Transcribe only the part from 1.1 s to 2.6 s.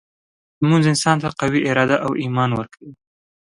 ته قوي اراده او ایمان